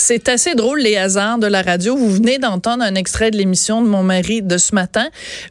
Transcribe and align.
C'est 0.00 0.28
assez 0.28 0.54
drôle 0.54 0.78
les 0.78 0.96
hasards 0.96 1.38
de 1.38 1.48
la 1.48 1.60
radio. 1.60 1.96
Vous 1.96 2.08
venez 2.08 2.38
d'entendre 2.38 2.84
un 2.84 2.94
extrait 2.94 3.32
de 3.32 3.36
l'émission 3.36 3.82
de 3.82 3.88
mon 3.88 4.04
mari 4.04 4.42
de 4.42 4.56
ce 4.56 4.72
matin 4.72 5.08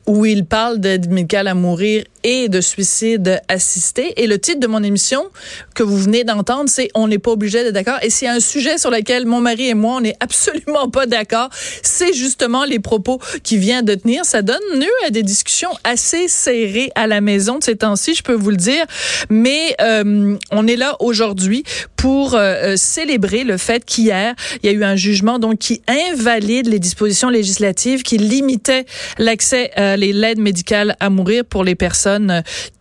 où 0.07 0.25
il 0.25 0.45
parle 0.45 0.79
d'aide 0.79 1.11
médicale 1.11 1.49
à 1.49 1.53
mourir 1.53 2.05
et 2.27 2.49
de 2.49 2.59
suicide 2.59 3.41
assisté. 3.47 4.21
Et 4.21 4.27
le 4.27 4.37
titre 4.37 4.59
de 4.59 4.67
mon 4.67 4.83
émission 4.83 5.29
que 5.73 5.81
vous 5.81 5.97
venez 5.97 6.25
d'entendre, 6.25 6.65
c'est 6.67 6.89
On 6.93 7.07
n'est 7.07 7.19
pas 7.19 7.31
obligé 7.31 7.63
d'être 7.63 7.73
d'accord. 7.73 7.99
Et 8.01 8.09
c'est 8.09 8.27
un 8.27 8.41
sujet 8.41 8.77
sur 8.77 8.91
lequel 8.91 9.25
mon 9.25 9.39
mari 9.39 9.69
et 9.69 9.73
moi, 9.73 9.95
on 9.95 10.01
n'est 10.01 10.17
absolument 10.19 10.89
pas 10.89 11.05
d'accord. 11.05 11.49
C'est 11.81 12.13
justement 12.13 12.65
les 12.65 12.79
propos 12.79 13.21
qu'il 13.43 13.59
vient 13.59 13.81
de 13.81 13.95
tenir. 13.95 14.25
Ça 14.25 14.41
donne 14.41 14.57
lieu 14.75 14.91
à 15.05 15.09
des 15.09 15.23
discussions 15.23 15.69
assez 15.85 16.27
serrées 16.27 16.91
à 16.95 17.07
la 17.07 17.21
maison 17.21 17.59
de 17.59 17.63
ces 17.63 17.77
temps-ci, 17.77 18.13
je 18.13 18.23
peux 18.23 18.33
vous 18.33 18.51
le 18.51 18.57
dire. 18.57 18.85
Mais 19.29 19.77
euh, 19.79 20.35
on 20.51 20.67
est 20.67 20.75
là 20.75 20.97
aujourd'hui 20.99 21.63
pour 21.95 22.35
euh, 22.35 22.75
célébrer 22.75 23.45
le 23.45 23.55
fait 23.55 23.85
qu'hier, 23.85 24.35
il 24.61 24.69
y 24.69 24.69
a 24.69 24.75
eu 24.75 24.83
un 24.83 24.97
jugement 24.97 25.39
donc 25.39 25.59
qui 25.59 25.81
invalide 25.87 26.67
les 26.67 26.79
dispositions 26.79 27.29
législatives 27.29 28.03
qui 28.03 28.17
limitaient 28.17 28.85
l'accès 29.17 29.71
à 29.75 29.95
l'aide 29.95 30.39
médicale 30.39 30.97
à 30.99 31.09
mourir 31.09 31.45
pour 31.45 31.63
les 31.63 31.75
personnes 31.75 32.16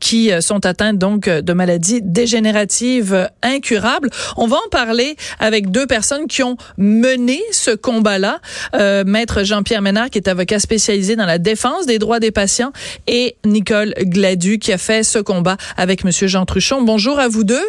qui 0.00 0.30
sont 0.40 0.64
atteintes 0.66 0.98
donc 0.98 1.28
de 1.28 1.52
maladies 1.52 2.00
dégénératives 2.02 3.28
incurables. 3.42 4.10
On 4.36 4.46
va 4.46 4.56
en 4.56 4.68
parler 4.70 5.16
avec 5.38 5.70
deux 5.70 5.86
personnes 5.86 6.26
qui 6.26 6.42
ont 6.42 6.56
mené 6.76 7.40
ce 7.52 7.70
combat-là. 7.70 8.40
Euh, 8.74 9.04
Maître 9.04 9.42
Jean-Pierre 9.42 9.82
Ménard, 9.82 10.10
qui 10.10 10.18
est 10.18 10.28
avocat 10.28 10.58
spécialisé 10.58 11.16
dans 11.16 11.26
la 11.26 11.38
défense 11.38 11.86
des 11.86 11.98
droits 11.98 12.20
des 12.20 12.30
patients, 12.30 12.72
et 13.06 13.36
Nicole 13.44 13.94
Gladu, 14.00 14.58
qui 14.58 14.72
a 14.72 14.78
fait 14.78 15.02
ce 15.02 15.18
combat 15.18 15.56
avec 15.76 16.04
Monsieur 16.04 16.26
Jean 16.26 16.44
Truchon. 16.46 16.82
Bonjour 16.82 17.18
à 17.18 17.28
vous 17.28 17.44
deux. 17.44 17.64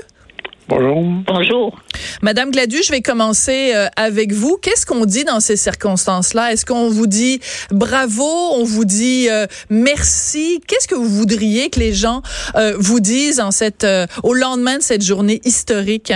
Bonjour. 0.70 1.02
Bonjour. 1.26 1.80
Madame 2.22 2.52
Gladu, 2.52 2.84
je 2.84 2.92
vais 2.92 3.02
commencer 3.02 3.72
euh, 3.74 3.88
avec 3.96 4.34
vous. 4.34 4.58
Qu'est-ce 4.62 4.86
qu'on 4.86 5.06
dit 5.06 5.24
dans 5.24 5.40
ces 5.40 5.56
circonstances-là? 5.56 6.52
Est-ce 6.52 6.66
qu'on 6.66 6.90
vous 6.90 7.08
dit 7.08 7.40
bravo? 7.72 8.26
On 8.26 8.66
vous 8.66 8.84
dit 8.84 9.30
euh, 9.30 9.46
merci? 9.70 10.60
Qu'est-ce 10.68 10.90
que 10.90 10.96
vous 10.96 11.08
voudriez 11.08 11.70
que 11.70 11.80
les 11.80 11.94
gens 11.94 12.22
euh, 12.56 12.74
vous 12.78 13.00
disent 13.00 13.40
en 13.40 13.52
cette, 13.52 13.88
au 14.24 14.34
lendemain 14.34 14.78
de 14.78 14.82
cette 14.82 15.04
journée 15.04 15.40
historique? 15.46 16.12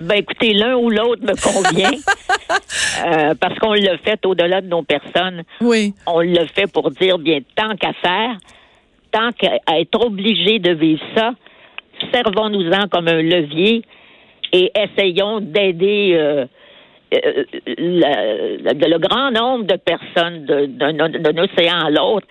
Ben 0.00 0.16
écoutez, 0.16 0.54
l'un 0.54 0.76
ou 0.76 0.88
l'autre 0.88 1.22
me 1.22 1.36
convient 1.36 1.92
parce 3.40 3.58
qu'on 3.58 3.74
l'a 3.74 3.98
fait 3.98 4.24
au-delà 4.24 4.62
de 4.62 4.68
nos 4.68 4.82
personnes. 4.82 5.42
Oui. 5.60 5.92
On 6.06 6.20
l'a 6.20 6.46
fait 6.46 6.66
pour 6.66 6.90
dire 6.90 7.18
bien 7.18 7.40
tant 7.54 7.76
qu'à 7.76 7.92
faire, 7.92 8.38
tant 9.10 9.32
qu'à 9.32 9.58
être 9.78 10.00
obligé 10.00 10.58
de 10.58 10.72
vivre 10.72 11.02
ça, 11.14 11.32
servons-nous-en 12.12 12.88
comme 12.88 13.08
un 13.08 13.22
levier 13.22 13.82
et 14.52 14.70
essayons 14.76 15.40
d'aider 15.40 16.14
euh, 16.14 16.44
euh, 17.14 17.44
le, 17.66 18.98
grand 18.98 19.30
nombre 19.30 19.64
de 19.64 19.76
personnes 19.76 20.44
d'un 20.46 21.38
océan 21.38 21.86
à 21.86 21.90
l'autre 21.90 22.26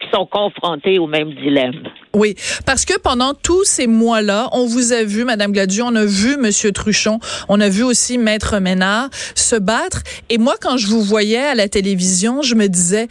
qui 0.00 0.08
sont 0.14 0.26
confrontés 0.26 0.98
au 0.98 1.06
même 1.06 1.32
dilemme. 1.34 1.82
Oui, 2.14 2.34
parce 2.64 2.84
que 2.84 2.98
pendant 2.98 3.34
tous 3.34 3.64
ces 3.64 3.86
mois-là, 3.86 4.48
on 4.52 4.66
vous 4.66 4.92
a 4.92 5.02
vu, 5.02 5.24
Madame 5.24 5.52
Gladu, 5.52 5.82
on 5.82 5.94
a 5.94 6.04
vu 6.04 6.36
Monsieur 6.36 6.72
Truchon, 6.72 7.18
on 7.48 7.60
a 7.60 7.68
vu 7.68 7.82
aussi 7.82 8.16
Maître 8.16 8.58
Ménard 8.60 9.08
se 9.34 9.56
battre. 9.56 10.02
Et 10.30 10.38
moi, 10.38 10.54
quand 10.60 10.76
je 10.76 10.86
vous 10.86 11.02
voyais 11.02 11.38
à 11.38 11.54
la 11.54 11.68
télévision, 11.68 12.42
je 12.42 12.54
me 12.54 12.68
disais, 12.68 13.08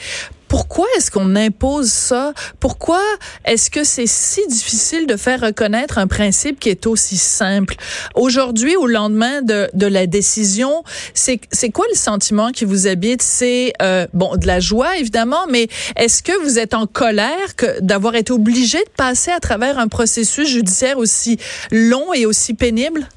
pourquoi 0.48 0.86
est-ce 0.98 1.12
qu'on 1.12 1.36
impose 1.36 1.88
ça? 1.88 2.34
Pourquoi 2.60 3.02
est-ce 3.46 3.70
que 3.70 3.84
c'est 3.84 4.08
si 4.08 4.46
difficile 4.48 5.08
de 5.08 5.16
faire 5.16 5.42
reconnaître 5.42 5.98
un 5.98 6.08
principe 6.08 6.60
qui 6.60 6.70
est 6.70 6.88
aussi 6.88 7.18
simple? 7.18 7.76
Aujourd'hui, 8.16 8.76
au 8.76 8.88
lendemain 8.88 9.42
de, 9.42 9.68
de 9.74 9.88
la 9.88 10.08
décision, 10.08 10.84
c'est, 11.14 11.40
quoi 11.72 11.86
le 11.90 11.96
sentiment 11.96 12.52
qui 12.52 12.66
vous 12.66 12.88
habite? 12.88 13.22
C'est, 13.22 13.74
euh, 13.82 14.08
bon, 14.14 14.36
de 14.36 14.48
la 14.48 14.60
joie, 14.60 14.98
évidemment, 14.98 15.48
mais 15.50 15.68
est-ce 15.96 16.24
que 16.24 16.38
vous 16.44 16.60
êtes 16.60 16.74
en 16.74 16.88
colère 16.88 17.48
d'avoir 17.82 18.16
été 18.16 18.32
obligé 18.32 18.80
de 18.80 18.90
passer 18.96 19.32
à 19.32 19.40
travers 19.40 19.80
un 19.80 19.88
processus 19.88 20.50
judiciaire 20.50 20.98
aussi 20.98 21.38
long 21.72 22.14
et 22.14 22.26
aussi 22.26 22.54
pénible? 22.54 23.08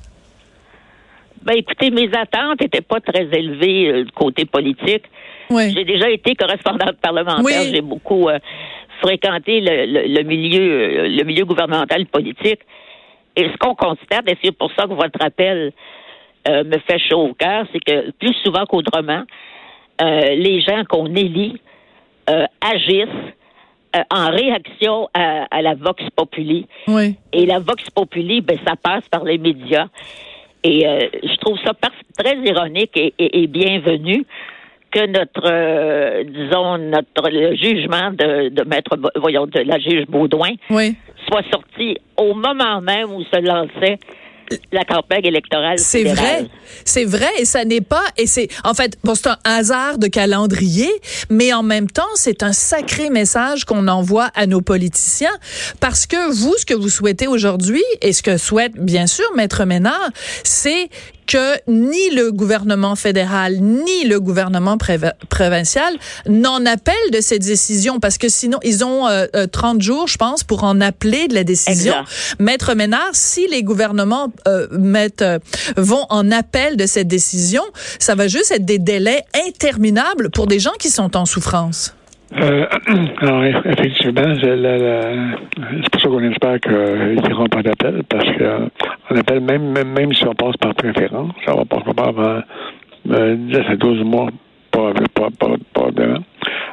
Ben, 1.43 1.55
écoutez, 1.57 1.91
mes 1.91 2.11
attentes 2.13 2.61
n'étaient 2.61 2.83
pas 2.83 3.01
très 3.01 3.25
élevées 3.33 3.89
euh, 3.89 4.05
côté 4.15 4.45
politique. 4.45 5.05
J'ai 5.51 5.85
déjà 5.85 6.09
été 6.11 6.35
correspondante 6.35 6.97
parlementaire. 7.01 7.63
J'ai 7.73 7.81
beaucoup 7.81 8.29
euh, 8.29 8.39
fréquenté 9.01 9.61
le, 9.61 10.23
milieu, 10.23 10.61
euh, 10.61 11.09
le 11.09 11.25
milieu 11.25 11.45
gouvernemental 11.45 12.07
politique. 12.07 12.61
Et 13.37 13.45
ce 13.45 13.57
qu'on 13.59 13.75
constate, 13.75 14.29
et 14.29 14.37
c'est 14.43 14.57
pour 14.57 14.71
ça 14.73 14.85
que 14.85 14.95
votre 14.95 15.21
appel 15.21 15.73
euh, 16.49 16.65
me 16.65 16.79
fait 16.79 16.99
chaud 16.99 17.29
au 17.31 17.35
cœur, 17.35 17.67
c'est 17.73 17.81
que 17.81 18.11
plus 18.13 18.35
souvent 18.45 18.65
qu'autrement, 18.67 19.23
les 20.01 20.63
gens 20.63 20.83
qu'on 20.89 21.15
élit 21.15 21.61
agissent 22.27 23.09
en 24.11 24.31
réaction 24.31 25.11
à, 25.13 25.61
la 25.61 25.75
vox 25.75 26.03
populi. 26.17 26.67
Et 27.35 27.45
la 27.45 27.59
vox 27.59 27.91
populi, 27.91 28.41
ben, 28.41 28.59
ça 28.67 28.77
passe 28.77 29.07
par 29.11 29.25
les 29.25 29.37
médias. 29.37 29.89
Et 30.65 30.87
je 31.23 31.37
trouve 31.37 31.59
ça 31.63 31.73
très 32.17 32.39
ironique 32.39 32.97
et, 32.97 33.13
et 33.19 33.47
bienvenu 33.47 34.25
que 34.91 35.07
notre, 35.07 35.43
euh, 35.45 36.25
disons, 36.25 36.79
notre 36.79 37.31
jugement 37.57 38.11
de, 38.11 38.49
de 38.49 38.65
maître, 38.69 38.97
voyons, 39.17 39.47
de 39.47 39.61
la 39.61 39.79
juge 39.79 40.07
Baudouin 40.09 40.55
soit 41.29 41.43
sorti 41.51 41.97
au 42.17 42.35
moment 42.35 42.81
même 42.81 43.13
où 43.13 43.23
se 43.23 43.41
lançait 43.41 43.99
la 44.73 44.85
campagne 44.85 45.25
électorale. 45.25 45.79
C'est 45.79 46.05
vrai, 46.05 46.47
c'est 46.85 47.05
vrai, 47.05 47.29
et 47.39 47.45
ça 47.45 47.65
n'est 47.65 47.81
pas, 47.81 48.03
et 48.17 48.27
c'est, 48.27 48.49
en 48.65 48.75
fait, 48.75 48.99
bon, 49.05 49.15
c'est 49.15 49.29
un 49.29 49.39
hasard 49.45 49.99
de 49.99 50.09
calendrier, 50.09 50.91
mais 51.29 51.53
en 51.53 51.63
même 51.63 51.89
temps, 51.89 52.03
c'est 52.15 52.43
un 52.43 52.53
sacré 52.53 53.11
message 53.11 53.65
qu'on 53.65 53.87
envoie 53.89 54.29
à 54.35 54.47
nos 54.47 54.61
politiciens, 54.61 55.37
parce 55.81 56.07
que 56.07 56.33
vous, 56.33 56.55
ce 56.57 56.67
que 56.67 56.75
vous 56.75 56.89
souhaitez 56.89 57.29
aujourd'hui, 57.29 57.85
et 58.03 58.13
ce 58.13 58.23
que 58.23 58.37
souhaite 58.37 58.73
bien 58.77 59.07
sûr 59.07 59.27
Maître 59.37 59.65
Ménard, 59.65 60.11
c'est 60.43 60.89
que 61.31 61.55
ni 61.69 62.11
le 62.11 62.33
gouvernement 62.33 62.97
fédéral 62.97 63.59
ni 63.61 64.05
le 64.05 64.19
gouvernement 64.19 64.77
provincial 65.29 65.95
n'en 66.27 66.67
appellent 66.67 67.11
de 67.13 67.21
cette 67.21 67.43
décision 67.43 68.01
parce 68.01 68.19
que 68.19 68.29
sinon 68.29 68.59
ils 68.65 68.85
ont 68.85 69.07
30 69.53 69.77
euh, 69.77 69.81
jours, 69.81 70.09
je 70.09 70.17
pense, 70.17 70.43
pour 70.43 70.65
en 70.65 70.81
appeler 70.81 71.29
de 71.29 71.35
la 71.35 71.45
décision. 71.45 71.95
Maître 72.41 72.75
Ménard, 72.75 73.11
si 73.13 73.47
les 73.47 73.63
gouvernements 73.63 74.33
euh, 74.49 74.67
mettent, 74.73 75.23
euh, 75.23 75.39
vont 75.77 76.05
en 76.11 76.33
appel 76.33 76.77
de 76.77 76.87
cette 76.87 77.07
décision, 77.07 77.63
ça 78.01 78.17
va 78.17 78.27
juste 78.27 78.51
être 78.51 78.65
des 78.65 78.81
délais 78.81 79.23
interminables 79.47 80.31
pour 80.31 80.49
des 80.49 80.59
gens 80.59 80.75
qui 80.81 80.91
sont 80.91 81.17
en 81.17 81.27
souffrance. 81.27 81.95
Euh, 82.33 82.67
alors, 83.19 83.45
effectivement, 83.45 84.35
c'est 84.41 85.91
pour 85.91 86.01
ça 86.01 86.09
qu'on 86.09 86.23
espère 86.31 86.61
qu'ils 86.61 87.23
n'iront 87.29 87.47
pas 87.47 87.63
d'appel, 87.63 88.03
parce 88.09 88.25
qu'on 88.37 89.17
appelle, 89.17 89.41
même, 89.41 89.73
même, 89.73 89.93
même 89.93 90.13
si 90.13 90.27
on 90.27 90.35
passe 90.35 90.57
par 90.59 90.75
préférence, 90.75 91.33
ça 91.45 91.55
va 91.55 91.65
pas 91.65 92.05
avant 92.05 92.43
euh, 93.11 93.35
10 93.37 93.57
à 93.57 93.77
12 93.77 94.05
mois, 94.05 94.29
pas, 94.71 94.93
pas, 95.15 95.29
pas, 95.39 95.55
probablement. 95.73 96.23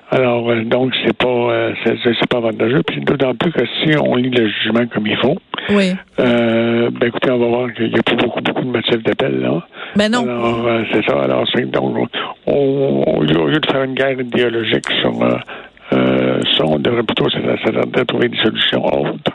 Alors, 0.10 0.50
euh, 0.50 0.64
donc, 0.64 0.94
c'est 1.06 1.18
pas, 1.18 1.28
euh, 1.28 1.74
c'est, 1.84 2.28
pas 2.30 2.38
avantageux. 2.38 2.82
Puis, 2.84 3.02
d'autant 3.02 3.36
plus 3.36 3.52
que 3.52 3.66
si 3.66 3.92
on 3.98 4.16
lit 4.16 4.30
le 4.30 4.48
jugement 4.48 4.88
comme 4.88 5.06
il 5.06 5.18
faut, 5.18 5.36
oui. 5.70 5.96
euh, 6.20 6.90
ben, 6.92 7.08
écoutez, 7.08 7.30
on 7.30 7.40
va 7.40 7.48
voir 7.48 7.74
qu'il 7.74 7.92
y 7.92 8.00
a 8.00 8.04
pas 8.04 8.16
beaucoup, 8.16 8.42
beaucoup 8.42 8.62
de 8.62 8.70
motifs 8.70 9.04
d'appel, 9.04 9.42
là. 9.42 9.68
Ben 9.98 10.10
non. 10.10 10.24
Alors, 10.24 10.66
euh, 10.66 10.84
c'est 10.94 11.04
ça. 11.06 11.24
Alors, 11.24 11.46
c'est, 11.54 11.70
donc, 11.70 12.08
on, 12.46 13.04
au 13.06 13.24
lieu 13.24 13.60
de 13.60 13.70
faire 13.70 13.84
une 13.84 13.96
guerre 13.96 14.20
idéologique 14.20 14.90
sur, 15.02 15.22
euh, 15.22 16.40
ça, 16.58 16.64
on 16.66 16.80
devrait 16.80 17.04
plutôt 17.04 17.30
s'attendre 17.30 18.00
à 18.00 18.06
trouver 18.06 18.30
des 18.30 18.38
solutions 18.38 18.86
autres. 18.86 19.32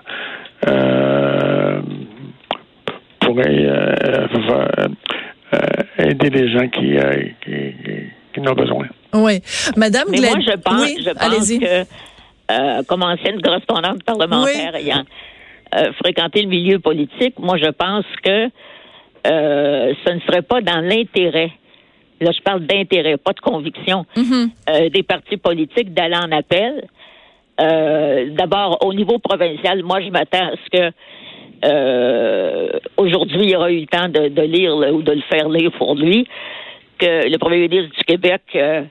Euh, 0.68 1.80
pour 3.20 3.40
aider 5.98 6.30
les 6.30 6.48
gens 6.52 6.68
qui, 6.68 6.96
qui, 7.44 7.52
qui 7.84 8.21
en 8.48 8.54
besoin. 8.54 8.86
Oui. 9.14 9.40
Madame 9.76 10.08
Mais 10.10 10.20
moi, 10.20 10.40
je 10.40 10.56
pense, 10.56 10.88
je 10.98 11.10
pense 11.10 11.58
que, 11.58 11.86
euh, 12.50 12.82
comme 12.88 13.02
ancienne 13.02 13.40
correspondante 13.40 14.02
parlementaire 14.04 14.74
ayant 14.74 15.04
euh, 15.74 15.92
fréquenté 16.02 16.42
le 16.42 16.48
milieu 16.48 16.78
politique, 16.78 17.38
moi, 17.38 17.56
je 17.58 17.70
pense 17.70 18.04
que 18.22 18.48
euh, 19.26 19.94
ce 20.04 20.12
ne 20.12 20.20
serait 20.20 20.42
pas 20.42 20.60
dans 20.60 20.80
l'intérêt 20.80 21.52
là 22.22 22.30
je 22.32 22.40
parle 22.42 22.60
d'intérêt, 22.66 23.16
pas 23.16 23.32
de 23.32 23.40
conviction, 23.40 24.06
euh, 24.16 24.88
des 24.88 25.02
partis 25.02 25.36
politiques 25.36 25.92
d'aller 25.92 26.16
en 26.16 26.30
appel. 26.32 26.86
Euh, 27.60 28.30
D'abord, 28.30 28.78
au 28.84 28.94
niveau 28.94 29.18
provincial, 29.18 29.82
moi, 29.82 30.00
je 30.00 30.08
m'attends 30.10 30.46
à 30.46 30.52
ce 30.52 30.70
que 30.78 30.94
euh, 31.64 32.68
aujourd'hui, 32.96 33.42
il 33.42 33.50
y 33.50 33.56
aura 33.56 33.70
eu 33.70 33.80
le 33.80 33.86
temps 33.86 34.08
de, 34.08 34.28
de 34.28 34.42
lire 34.42 34.74
ou 34.74 35.02
de 35.02 35.12
le 35.12 35.22
faire 35.30 35.48
lire 35.48 35.70
pour 35.72 35.94
lui, 35.94 36.26
que 37.04 37.28
le 37.28 37.38
premier 37.38 37.68
ministre 37.68 37.96
du 37.96 38.04
Québec 38.04 38.42
euh, 38.54 38.82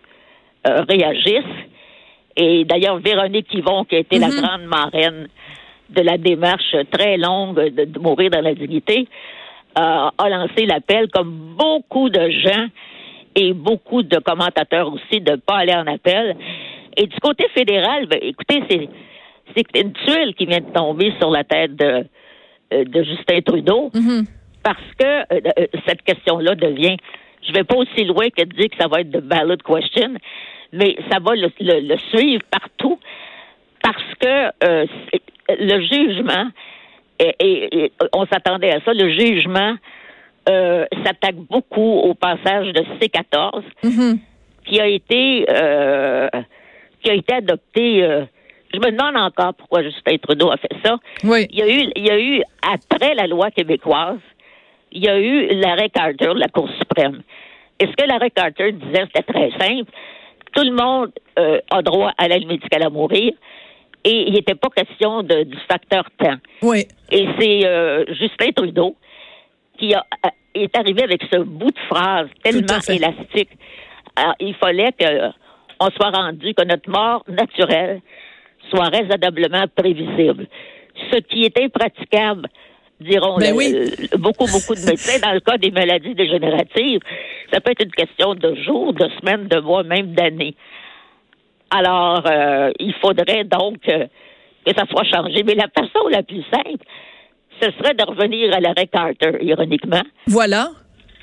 euh, 0.67 0.81
réagissent. 0.89 1.59
Et 2.35 2.65
d'ailleurs, 2.65 2.97
Véronique 2.99 3.53
Yvon, 3.53 3.83
qui 3.85 3.95
a 3.95 3.99
été 3.99 4.19
la 4.19 4.27
Mhm. 4.27 4.41
grande 4.41 4.63
marraine 4.63 5.27
de 5.89 6.01
la 6.01 6.17
démarche 6.17 6.75
très 6.91 7.17
longue 7.17 7.55
de, 7.55 7.85
de 7.85 7.99
mourir 7.99 8.29
dans 8.29 8.41
la 8.41 8.53
dignité, 8.53 9.07
a 9.75 10.11
lancé 10.29 10.65
l'appel, 10.65 11.07
comme 11.13 11.55
beaucoup 11.57 12.09
de 12.09 12.29
gens 12.29 12.67
et 13.35 13.53
beaucoup 13.53 14.03
de 14.03 14.17
commentateurs 14.17 14.91
aussi, 14.93 15.21
de 15.21 15.31
ne 15.31 15.35
pas 15.37 15.57
aller 15.59 15.73
en 15.73 15.87
appel. 15.87 16.35
Et 16.97 17.07
du 17.07 17.17
côté 17.21 17.45
fédéral, 17.55 18.05
ben, 18.07 18.19
écoutez, 18.21 18.63
c'est 18.69 18.89
c'est 19.55 19.81
une 19.81 19.91
tuile 19.93 20.33
qui 20.35 20.45
vient 20.45 20.59
de 20.59 20.71
tomber 20.73 21.13
sur 21.19 21.29
la 21.29 21.43
tête 21.43 21.75
de, 21.75 22.05
euh, 22.73 22.85
de 22.85 23.03
Justin 23.03 23.41
Trudeau, 23.41 23.91
mm-hmm. 23.93 24.25
parce 24.63 24.77
que 24.97 25.05
euh, 25.05 25.41
euh, 25.59 25.65
cette 25.85 26.01
question-là 26.03 26.55
devient, 26.55 26.97
je 27.47 27.53
vais 27.53 27.63
pas 27.63 27.75
aussi 27.75 28.03
loin 28.05 28.29
que 28.29 28.43
de 28.43 28.55
dire 28.55 28.69
que 28.69 28.77
ça 28.79 28.87
va 28.87 29.01
être 29.01 29.11
de 29.11 29.19
ballot 29.19 29.57
question, 29.57 30.15
mais 30.71 30.95
ça 31.09 31.19
va 31.19 31.35
le, 31.35 31.49
suivre 32.15 32.43
partout, 32.49 32.99
parce 33.81 34.03
que 34.19 34.51
le 35.49 35.81
jugement, 35.81 36.47
et, 37.19 37.91
on 38.13 38.25
s'attendait 38.25 38.71
à 38.71 38.81
ça, 38.81 38.93
le 38.93 39.09
jugement 39.09 39.75
s'attaque 40.47 41.35
beaucoup 41.49 41.99
au 41.99 42.13
passage 42.13 42.73
de 42.73 42.81
C14, 42.99 43.63
mm-hmm. 43.83 44.19
qui 44.65 44.79
a 44.79 44.87
été 44.87 45.45
qui 47.03 47.09
a 47.09 47.13
été 47.13 47.33
adopté 47.33 48.27
je 48.73 48.79
me 48.79 48.91
demande 48.91 49.17
encore 49.17 49.53
pourquoi 49.53 49.83
Justin 49.83 50.17
Trudeau 50.17 50.51
a 50.51 50.57
fait 50.57 50.73
ça. 50.83 50.97
Oui. 51.23 51.47
Il 51.51 51.59
y 51.59 51.61
a 51.61 51.67
eu, 51.67 51.91
il 51.95 52.05
y 52.05 52.09
a 52.09 52.19
eu 52.19 52.41
après 52.61 53.13
la 53.15 53.27
loi 53.27 53.51
québécoise, 53.51 54.19
il 54.91 55.03
y 55.03 55.09
a 55.09 55.19
eu 55.19 55.47
l'arrêt 55.59 55.89
Carter 55.89 56.27
de 56.33 56.39
la 56.39 56.47
Cour 56.47 56.69
suprême. 56.77 57.21
Et 57.79 57.87
ce 57.87 57.91
que 57.91 58.07
l'arrêt 58.07 58.31
Carter 58.31 58.71
disait, 58.71 59.05
c'était 59.07 59.33
très 59.33 59.51
simple. 59.51 59.91
Tout 60.53 60.63
le 60.63 60.71
monde 60.71 61.11
euh, 61.39 61.59
a 61.71 61.81
droit 61.81 62.11
à 62.17 62.27
l'aide 62.27 62.45
médicale 62.45 62.83
à 62.83 62.89
mourir. 62.89 63.33
Et 64.03 64.27
il 64.27 64.33
n'était 64.33 64.55
pas 64.55 64.69
question 64.69 65.23
de, 65.23 65.43
du 65.43 65.57
facteur 65.69 66.03
temps. 66.17 66.37
Oui. 66.61 66.85
Et 67.11 67.27
c'est 67.39 67.65
euh, 67.65 68.03
Justin 68.09 68.51
Trudeau 68.55 68.95
qui 69.77 69.93
a, 69.93 70.05
est 70.53 70.77
arrivé 70.77 71.03
avec 71.03 71.21
ce 71.31 71.39
bout 71.39 71.71
de 71.71 71.79
phrase 71.89 72.27
tellement 72.43 72.79
élastique. 72.87 73.49
Alors, 74.15 74.35
il 74.39 74.53
fallait 74.55 74.91
qu'on 74.99 75.89
soit 75.91 76.09
rendu 76.09 76.53
que 76.53 76.63
notre 76.63 76.89
mort 76.89 77.23
naturelle, 77.27 78.01
soit 78.69 78.89
raisonnablement 78.89 79.65
prévisible. 79.75 80.47
Ce 81.11 81.17
qui 81.19 81.43
est 81.45 81.57
impraticable, 81.59 82.47
diront 83.01 83.37
ben 83.37 83.55
beaucoup, 84.17 84.45
beaucoup 84.45 84.75
de 84.75 84.85
médecins, 84.85 85.19
dans 85.21 85.33
le 85.33 85.39
cas 85.39 85.57
des 85.57 85.71
maladies 85.71 86.15
dégénératives, 86.15 86.99
ça 87.51 87.59
peut 87.59 87.71
être 87.71 87.83
une 87.83 87.91
question 87.91 88.35
de 88.35 88.55
jours, 88.55 88.93
de 88.93 89.09
semaines, 89.19 89.47
de 89.47 89.59
mois, 89.59 89.83
même 89.83 90.13
d'années. 90.13 90.55
Alors, 91.69 92.23
euh, 92.25 92.71
il 92.79 92.93
faudrait 92.95 93.45
donc 93.45 93.87
euh, 93.87 94.05
que 94.65 94.73
ça 94.75 94.85
soit 94.89 95.05
changé. 95.05 95.43
Mais 95.43 95.55
la 95.55 95.67
façon 95.67 96.07
la 96.09 96.23
plus 96.23 96.43
simple, 96.51 96.83
ce 97.61 97.71
serait 97.71 97.93
de 97.93 98.03
revenir 98.03 98.53
à 98.53 98.59
l'arrêt 98.59 98.87
Carter, 98.87 99.37
ironiquement. 99.41 100.03
Voilà. 100.27 100.69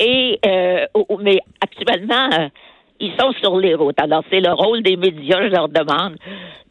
Et, 0.01 0.39
euh, 0.47 0.87
mais 1.21 1.39
actuellement, 1.61 2.51
ils 3.01 3.13
sont 3.19 3.33
sur 3.41 3.59
les 3.59 3.75
routes. 3.75 4.01
Alors, 4.01 4.23
c'est 4.31 4.41
le 4.41 4.53
rôle 4.53 4.83
des 4.83 4.97
médias, 4.97 5.43
je 5.43 5.49
leur 5.49 5.69
demande, 5.69 6.17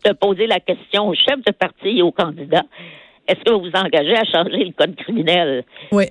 de 0.06 0.14
poser 0.14 0.48
la 0.48 0.60
question 0.60 1.10
au 1.10 1.14
chef 1.14 1.38
de 1.46 1.52
parti 1.52 2.00
et 2.00 2.02
aux 2.02 2.12
candidats. 2.12 2.66
Est-ce 3.28 3.44
que 3.44 3.52
vous 3.52 3.62
vous 3.62 3.72
engagez 3.76 4.16
à 4.16 4.24
changer 4.24 4.64
le 4.64 4.72
code 4.72 4.96
criminel? 4.96 5.64
Oui. 5.92 6.06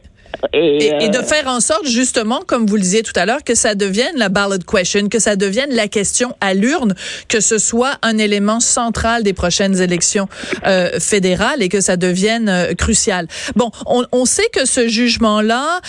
Et, 0.53 1.09
de 1.09 1.19
euh, 1.19 1.23
faire 1.23 1.47
en 1.47 1.61
sorte, 1.61 1.87
justement, 1.87 2.41
comme 2.47 2.67
vous 2.67 2.77
le 2.77 2.83
disiez 2.83 3.03
tout 3.03 3.13
à 3.17 3.27
l'heure, 3.27 3.43
que 3.45 3.55
ça 3.55 3.75
devienne 3.75 4.17
la 4.17 4.29
ballot 4.29 4.59
question, 4.59 5.09
que 5.09 5.19
ça 5.19 5.37
devienne 5.37 5.71
la 5.73 5.89
question 5.89 6.35
à 6.41 6.55
l'urne, 6.55 6.95
que 7.29 7.41
ce 7.41 7.59
soit 7.59 7.99
un 8.03 8.19
élément 8.19 8.61
central 8.61 9.23
des 9.23 9.33
prochaines 9.33 9.81
élections 9.81 10.29
euh, 10.67 11.01
fédérales 11.01 11.63
et 11.63 11.69
que 11.69 11.81
ça 11.81 11.97
devienne 11.97 12.49
euh, 12.49 12.75
crucial. 12.75 13.29
Bon, 13.55 13.71
on, 13.87 14.05
on, 14.13 14.25
sait 14.25 14.49
que 14.53 14.67
ce 14.67 14.89
jugement-là, 14.89 15.81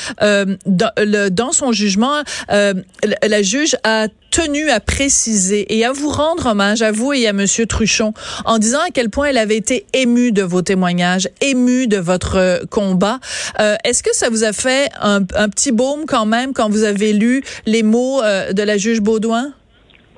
dans, 0.66 0.92
dans, 1.31 1.51
son 1.51 1.72
jugement, 1.72 2.22
la 2.50 3.42
juge 3.42 3.75
a 3.84 4.07
tenu 4.38 4.69
à 4.69 4.80
préciser 4.80 5.75
et 5.75 5.84
à 5.84 5.92
vous 5.92 6.10
rendre 6.10 6.45
hommage 6.48 6.84
à 6.84 6.92
vous 6.92 7.12
et 7.12 7.28
à 7.28 7.34
Monsieur 7.34 7.66
Truchon 7.66 8.13
en 8.45 8.60
disant 8.60 8.80
à 8.80 8.92
quel 8.94 9.10
point 9.10 9.28
elle 9.28 9.38
avait 9.38 9.57
été 9.57 9.86
émue 9.94 10.31
de 10.31 10.44
vos 10.44 10.62
témoignages, 10.62 11.28
émue 11.42 11.88
de 11.88 11.98
votre 11.98 12.38
euh, 12.38 12.60
combat. 12.69 13.19
Euh, 13.60 13.75
Est-ce 13.84 14.04
que 14.04 14.16
ça 14.16 14.26
vous 14.29 14.44
a 14.44 14.53
fait 14.53 14.89
un, 15.01 15.21
un, 15.35 15.50
petit 15.50 15.71
baume 15.71 16.06
quand 16.07 16.25
même 16.25 16.53
quand 16.53 16.69
vous 16.69 16.83
avez 16.83 17.13
lu 17.13 17.41
les 17.65 17.83
mots 17.83 18.21
euh, 18.21 18.53
de 18.53 18.63
la 18.63 18.77
juge 18.77 19.01
Baudouin? 19.01 19.53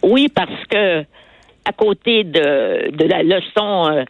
Oui, 0.01 0.27
parce 0.29 0.65
que 0.69 1.01
à 1.65 1.73
côté 1.75 2.23
de, 2.23 2.91
de 2.91 3.05
la 3.05 3.23
leçon 3.23 3.91
euh, 3.91 4.03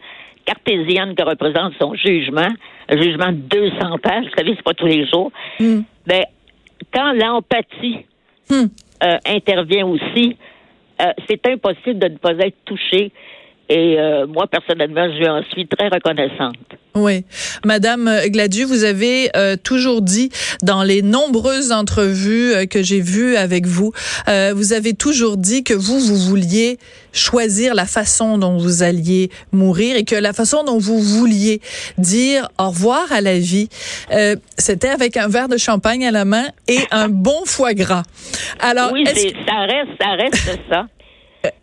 cartésienne 0.45 1.15
que 1.15 1.23
représente 1.23 1.73
son 1.79 1.93
jugement, 1.95 2.49
un 2.89 3.01
jugement 3.01 3.31
de 3.31 3.37
200 3.37 3.97
pages, 4.01 4.25
vous 4.25 4.37
savez, 4.37 4.53
c'est 4.55 4.63
pas 4.63 4.73
tous 4.73 4.85
les 4.85 5.07
jours, 5.07 5.31
hmm. 5.59 5.81
ben, 6.05 6.23
quand 6.93 7.13
l'empathie 7.13 8.05
hmm. 8.49 8.65
Euh, 9.01 9.17
intervient 9.25 9.87
aussi, 9.87 10.35
c'est 11.25 11.47
impossible 11.47 11.99
de 11.99 12.07
ne 12.09 12.17
pas 12.17 12.33
être 12.33 12.57
touché. 12.65 13.13
Et 13.69 13.99
euh, 13.99 14.25
moi, 14.27 14.47
personnellement, 14.47 15.11
je 15.11 15.19
lui 15.19 15.29
en 15.29 15.43
suis 15.43 15.67
très 15.67 15.89
reconnaissante. 15.89 16.55
Oui. 16.95 17.23
Madame 17.63 18.09
Gladu, 18.27 18.63
vous 18.63 18.83
avez 18.83 19.29
euh, 19.35 19.55
toujours 19.61 20.01
dit 20.01 20.29
dans 20.63 20.83
les 20.83 21.01
nombreuses 21.01 21.71
entrevues 21.71 22.53
euh, 22.53 22.65
que 22.65 22.81
j'ai 22.81 22.99
vues 22.99 23.35
avec 23.35 23.67
vous, 23.67 23.91
euh, 24.27 24.53
vous 24.55 24.73
avez 24.73 24.93
toujours 24.93 25.37
dit 25.37 25.63
que 25.63 25.73
vous, 25.73 25.99
vous 25.99 26.15
vouliez 26.15 26.77
choisir 27.13 27.75
la 27.75 27.85
façon 27.85 28.37
dont 28.37 28.57
vous 28.57 28.81
alliez 28.81 29.29
mourir 29.51 29.95
et 29.95 30.03
que 30.03 30.15
la 30.15 30.33
façon 30.33 30.63
dont 30.63 30.79
vous 30.79 30.99
vouliez 30.99 31.61
dire 31.97 32.49
au 32.59 32.69
revoir 32.69 33.11
à 33.11 33.21
la 33.21 33.37
vie, 33.37 33.67
c'était 34.57 34.89
avec 34.89 35.17
un 35.17 35.27
verre 35.27 35.47
de 35.47 35.57
champagne 35.57 36.05
à 36.05 36.11
la 36.11 36.25
main 36.25 36.45
et 36.67 36.79
un 36.91 37.09
bon 37.09 37.45
foie 37.45 37.73
gras. 37.73 38.03
Alors, 38.59 38.91
oui, 38.93 39.05
ça 39.05 39.11
reste, 39.61 39.91
ça 39.99 40.11
reste 40.11 40.59
ça. 40.69 40.85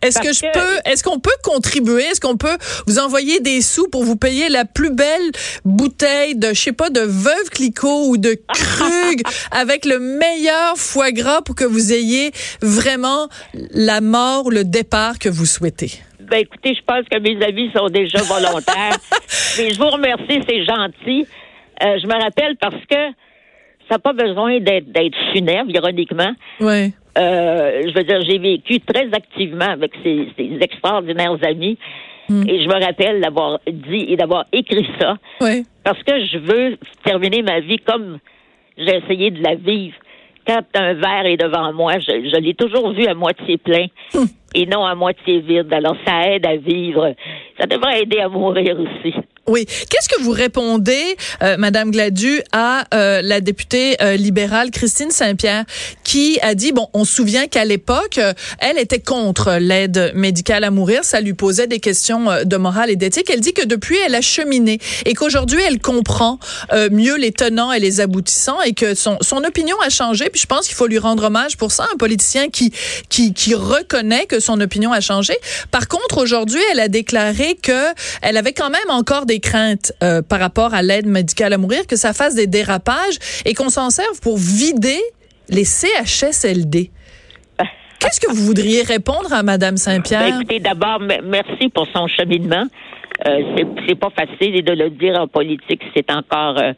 Est-ce 0.01 0.21
que 0.21 0.33
je 0.33 0.51
peux, 0.53 0.91
est-ce 0.91 1.03
qu'on 1.05 1.19
peut 1.19 1.37
contribuer, 1.43 2.03
est-ce 2.05 2.21
qu'on 2.21 2.37
peut 2.37 2.57
vous 2.87 2.99
envoyer 2.99 3.41
des 3.41 3.61
sous 3.61 3.89
pour 3.89 4.05
vous 4.05 4.17
payer 4.17 4.49
la 4.49 4.65
plus 4.65 4.91
belle 4.91 5.31
bouteille 5.65 6.35
de, 6.35 6.49
je 6.49 6.61
sais 6.61 6.73
pas, 6.73 6.91
de 6.91 7.01
Veuve 7.01 7.51
Clicquot 7.51 8.09
ou 8.09 8.17
de 8.17 8.39
Krug 8.49 9.23
avec 9.51 9.85
le 9.85 9.99
meilleur 9.99 10.77
foie 10.77 11.13
gras 11.13 11.43
pour 11.43 11.55
que 11.55 11.65
vous 11.65 11.93
ayez 11.93 12.31
vraiment 12.63 13.29
la 13.73 14.01
mort 14.01 14.47
ou 14.47 14.51
le 14.51 14.65
départ 14.65 15.19
que 15.19 15.29
vous 15.29 15.47
souhaitez? 15.47 15.93
Ben 16.21 16.39
écoutez, 16.39 16.75
je 16.75 16.83
pense 16.83 17.05
que 17.09 17.19
mes 17.19 17.45
amis 17.45 17.71
sont 17.77 17.89
déjà 17.89 18.23
volontaires. 18.23 18.99
Mais 19.59 19.71
je 19.71 19.79
vous 19.79 19.91
remercie, 19.91 20.41
c'est 20.49 20.65
gentil. 20.65 21.27
Euh, 21.83 21.99
je 22.03 22.07
me 22.07 22.21
rappelle 22.21 22.57
parce 22.57 22.85
que 22.91 23.13
ça 23.89 23.95
n'a 23.95 23.99
pas 23.99 24.13
besoin 24.13 24.59
d'être 24.61 25.17
funèbre, 25.33 25.71
ironiquement. 25.71 26.33
Oui. 26.61 26.93
Euh, 27.19 27.83
je 27.87 27.95
veux 27.95 28.05
dire, 28.05 28.21
j'ai 28.29 28.39
vécu 28.39 28.81
très 28.81 29.09
activement 29.13 29.71
avec 29.71 29.93
ces, 30.03 30.29
extraordinaires 30.61 31.37
amis. 31.43 31.79
Hmm. 32.29 32.43
Et 32.49 32.63
je 32.63 32.69
me 32.69 32.85
rappelle 32.85 33.21
d'avoir 33.21 33.61
dit 33.67 34.07
et 34.09 34.17
d'avoir 34.17 34.47
écrit 34.53 34.89
ça. 35.01 35.17
Oui. 35.41 35.65
Parce 35.85 36.03
que 36.03 36.25
je 36.25 36.39
veux 36.39 36.77
terminer 37.05 37.43
ma 37.43 37.61
vie 37.61 37.79
comme 37.79 38.19
j'ai 38.77 38.97
essayé 38.97 39.31
de 39.31 39.43
la 39.43 39.55
vivre. 39.55 39.95
Quand 40.47 40.65
un 40.75 40.95
verre 40.95 41.27
est 41.27 41.37
devant 41.37 41.73
moi, 41.73 41.99
je, 41.99 42.39
l'ai 42.39 42.55
toujours 42.55 42.93
vu 42.93 43.07
à 43.07 43.15
moitié 43.15 43.57
plein 43.59 43.87
hmm. 44.15 44.27
Et 44.55 44.67
non 44.67 44.85
à 44.85 44.95
moitié 44.95 45.41
vide. 45.41 45.73
Alors 45.73 45.97
ça 46.07 46.29
aide 46.29 46.47
à 46.47 46.57
vivre. 46.57 47.15
Ça 47.59 47.67
devrait 47.67 48.03
aider 48.03 48.19
à 48.19 48.29
mourir 48.29 48.77
aussi. 48.79 49.15
Oui. 49.49 49.65
Qu'est-ce 49.65 50.09
que 50.09 50.21
vous 50.23 50.33
répondez, 50.33 51.17
euh, 51.43 51.57
Madame 51.57 51.93
Gladu, 51.93 52.41
à 52.51 52.85
euh, 52.95 53.23
la 53.23 53.41
députée 53.41 53.97
euh, 54.03 54.17
libérale 54.17 54.73
Christine 54.73 55.13
Saint-Pierre, 55.13 55.65
qui 56.03 56.39
a 56.43 56.57
dit, 56.57 56.73
bon, 56.73 56.89
on 56.95 57.05
se 57.05 57.15
souvient 57.15 57.47
qu'à 57.47 57.65
l'époque, 57.65 58.19
elle 58.59 58.79
était 58.79 58.99
contre 58.99 59.59
l'aide 59.61 60.13
médicale 60.15 60.65
à 60.65 60.71
mourir. 60.71 61.05
Ça 61.05 61.21
lui 61.21 61.35
posait 61.35 61.69
des 61.69 61.79
questions 61.79 62.27
de 62.45 62.57
morale 62.57 62.91
et 62.91 62.97
d'éthique. 62.97 63.31
Elle 63.33 63.41
dit 63.41 63.53
que 63.53 63.65
depuis, 63.65 63.97
elle 64.05 64.17
a 64.17 64.21
cheminé 64.21 64.79
et 65.05 65.15
qu'aujourd'hui, 65.15 65.61
elle 65.67 65.79
comprend 65.81 66.39
mieux 66.91 67.17
les 67.17 67.33
tenants 67.33 67.73
et 67.73 67.79
les 67.79 68.01
aboutissants 68.01 68.61
et 68.63 68.73
que 68.73 68.95
son, 68.95 69.19
son 69.21 69.45
opinion 69.45 69.77
a 69.85 69.91
changé. 69.91 70.29
Puis 70.31 70.41
je 70.41 70.47
pense 70.47 70.67
qu'il 70.67 70.75
faut 70.75 70.87
lui 70.87 70.99
rendre 70.99 71.25
hommage 71.25 71.57
pour 71.57 71.71
ça, 71.73 71.87
un 71.93 71.97
politicien 71.97 72.49
qui, 72.49 72.73
qui, 73.09 73.33
qui 73.33 73.55
reconnaît 73.55 74.27
que 74.27 74.36
son 74.41 74.61
opinion 74.61 74.93
a 74.93 75.01
changé. 75.01 75.35
Par 75.71 75.89
contre, 75.89 76.19
aujourd'hui, 76.19 76.61
elle 76.73 76.81
a 76.81 76.89
déclaré 76.89 77.57
que 77.63 77.93
elle 78.23 78.37
avait 78.37 78.53
quand 78.53 78.71
même 78.71 78.91
encore 78.91 79.27
des 79.27 79.41
craintes 79.41 79.93
euh, 80.03 80.23
par 80.23 80.41
rapport 80.41 80.75
à 80.75 80.83
l'aide 80.83 81.07
médicale 81.07 81.53
à 81.53 81.59
mourir, 81.59 81.87
que 81.87 81.97
ça 81.97 82.13
fasse 82.13 82.35
des 82.35 82.47
dérapages 82.47 83.19
et 83.45 83.55
qu'on 83.55 83.69
s'en 83.69 83.91
serve 83.91 84.21
pour 84.21 84.37
vider 84.37 85.01
les 85.49 85.65
CHSLD. 85.65 86.91
Qu'est-ce 87.99 88.21
que 88.21 88.31
vous 88.31 88.45
voudriez 88.45 88.83
répondre 88.83 89.33
à 89.33 89.43
Madame 89.43 89.77
Saint-Pierre? 89.77 90.21
Ben, 90.21 90.41
écoutez, 90.41 90.61
d'abord, 90.61 91.01
merci 91.01 91.69
pour 91.69 91.87
son 91.95 92.07
cheminement. 92.09 92.67
Euh, 93.27 93.65
c'est 93.87 93.95
pas 93.95 94.11
facile 94.11 94.63
de 94.63 94.73
le 94.73 94.91
dire 94.91 95.19
en 95.19 95.27
politique, 95.27 95.83
c'est 95.95 96.11
encore 96.11 96.59
euh, 96.59 96.73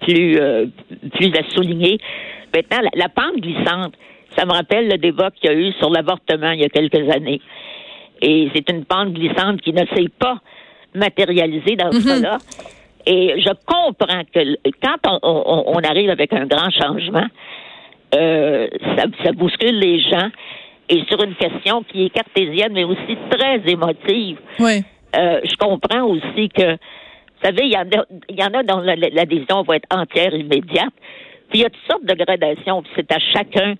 plus 0.00 0.38
euh, 0.38 0.66
plus 1.14 1.32
à 1.36 1.42
souligner. 1.52 1.98
Maintenant, 2.54 2.80
la, 2.82 2.90
la, 2.94 3.08
pente 3.08 3.36
glissante, 3.40 3.94
ça 4.36 4.44
me 4.44 4.52
rappelle 4.52 4.88
le 4.88 4.98
débat 4.98 5.30
qu'il 5.30 5.50
y 5.50 5.54
a 5.54 5.56
eu 5.56 5.72
sur 5.74 5.90
l'avortement 5.90 6.50
il 6.52 6.60
y 6.60 6.64
a 6.64 6.68
quelques 6.68 7.10
années. 7.10 7.40
Et 8.22 8.50
c'est 8.54 8.68
une 8.70 8.84
pente 8.84 9.12
glissante 9.12 9.60
qui 9.62 9.72
ne 9.72 9.84
sait 9.94 10.08
pas 10.18 10.38
matérialisé 10.94 11.76
dans 11.76 11.90
ce 11.92 11.98
mhm. 11.98 12.04
cas-là. 12.04 12.38
Et 13.06 13.40
je 13.40 13.50
comprends 13.64 14.22
que 14.32 14.56
quand 14.82 15.18
on, 15.22 15.78
arrive 15.78 16.10
avec 16.10 16.32
un 16.32 16.46
grand 16.46 16.70
changement, 16.70 17.26
euh, 18.14 18.68
ça, 18.96 19.04
ça 19.24 19.32
bouscule 19.32 19.78
les 19.78 20.00
gens. 20.00 20.28
Et 20.88 21.04
sur 21.08 21.22
une 21.22 21.34
question 21.36 21.82
qui 21.84 22.06
est 22.06 22.10
cartésienne, 22.10 22.72
mais 22.72 22.84
aussi 22.84 23.16
très 23.30 23.60
émotive, 23.66 24.38
oui. 24.58 24.82
Euh, 25.16 25.40
je 25.44 25.56
comprends 25.56 26.04
aussi 26.04 26.48
que, 26.48 26.72
vous 26.72 27.42
savez, 27.42 27.64
il 27.64 27.72
y 27.72 27.76
en 27.76 27.82
a, 27.82 28.04
il 28.28 28.38
y 28.38 28.42
en 28.42 28.54
a 28.54 28.62
dont 28.62 28.80
l'adhésion 28.80 29.62
va 29.62 29.76
être 29.76 29.88
entière, 29.90 30.34
immédiate. 30.34 30.92
Puis 31.48 31.60
il 31.60 31.62
y 31.62 31.64
a 31.64 31.70
toutes 31.70 31.90
sortes 31.90 32.04
de 32.04 32.14
gradations. 32.14 32.82
C'est 32.94 33.10
à 33.12 33.18
chacun 33.18 33.74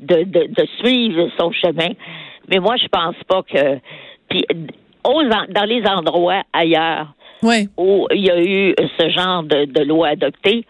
de, 0.00 0.22
de, 0.24 0.46
de, 0.48 0.68
suivre 0.78 1.28
son 1.38 1.52
chemin. 1.52 1.90
Mais 2.48 2.58
moi, 2.58 2.76
je 2.76 2.88
pense 2.88 3.16
pas 3.26 3.42
que. 3.42 3.78
Puis 4.28 4.44
dans 5.04 5.64
les 5.64 5.82
endroits 5.86 6.42
ailleurs 6.52 7.14
où 7.76 8.06
il 8.12 8.24
y 8.24 8.30
a 8.30 8.40
eu 8.40 8.74
ce 8.98 9.10
genre 9.10 9.42
de, 9.42 9.64
de 9.64 9.82
loi 9.84 10.08
adoptée, 10.08 10.66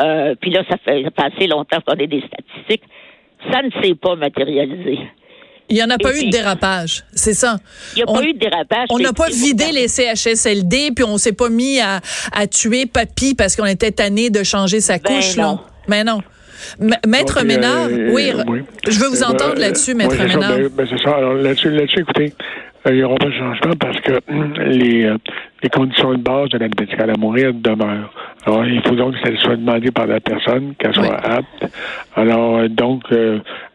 euh, 0.00 0.34
puis 0.40 0.50
là, 0.50 0.62
ça 0.68 0.76
fait, 0.84 1.04
assez 1.16 1.46
longtemps 1.46 1.78
qu'on 1.86 1.94
a 1.94 2.06
des 2.06 2.22
statistiques, 2.26 2.82
ça 3.50 3.62
ne 3.62 3.70
s'est 3.82 3.94
pas 3.94 4.14
matérialisé. 4.14 4.98
Il 5.68 5.74
n'y 5.74 5.82
en 5.82 5.90
a 5.90 5.98
pas 5.98 6.16
eu 6.16 6.26
de 6.26 6.30
dérapage, 6.30 7.02
c'est 7.12 7.34
ça. 7.34 7.56
Il 7.96 7.96
n'y 7.96 8.02
a 8.04 8.06
pas 8.06 8.22
eu 8.22 8.34
de 8.34 8.38
dérapage. 8.38 8.86
On 8.90 9.00
n'a 9.00 9.12
pas 9.12 9.28
vidé 9.28 9.72
les 9.72 9.88
CHSLD, 9.88 10.92
puis 10.94 11.04
on 11.04 11.18
s'est 11.18 11.32
pas 11.32 11.48
mis 11.48 11.80
à, 11.80 12.00
à 12.32 12.46
tuer 12.46 12.86
papy 12.86 13.34
parce 13.34 13.56
qu'on 13.56 13.66
était 13.66 13.90
tanné 13.90 14.30
de 14.30 14.44
changer 14.44 14.80
sa 14.80 14.98
ben 14.98 15.16
couche. 15.16 15.36
Non. 15.36 15.58
Mais 15.88 16.04
non. 16.04 16.20
Maître 17.06 17.44
Ménard, 17.44 17.88
euh, 17.90 18.10
oui, 18.12 18.32
je 18.88 18.98
veux 19.00 19.08
vous 19.08 19.22
euh, 19.22 19.26
entendre 19.26 19.58
là-dessus, 19.58 19.94
Maître 19.94 20.16
Ménard. 20.22 20.58
Ben, 20.76 20.86
c'est 20.88 21.02
ça. 21.02 21.16
Alors 21.16 21.34
là-dessus, 21.34 21.70
là-dessus, 21.70 22.00
écoutez, 22.00 22.32
euh, 22.86 22.90
il 22.90 22.96
n'y 22.96 23.02
aura 23.02 23.16
pas 23.16 23.26
de 23.26 23.32
changement 23.32 23.76
parce 23.78 24.00
que 24.00 24.12
les, 24.68 25.12
les 25.62 25.68
conditions 25.70 26.12
de 26.12 26.22
base 26.22 26.50
de 26.50 26.58
l'aide 26.58 26.78
médicale 26.78 27.10
à 27.10 27.16
mourir 27.18 27.52
demeurent. 27.54 28.12
Alors, 28.46 28.64
il 28.64 28.80
faut 28.86 28.94
donc 28.94 29.14
que 29.14 29.28
ça 29.28 29.36
soit 29.42 29.56
demandé 29.56 29.90
par 29.90 30.06
la 30.06 30.20
personne, 30.20 30.74
qu'elle 30.78 30.94
soit 30.94 31.16
apte. 31.16 31.66
Alors, 32.14 32.68
donc, 32.68 33.02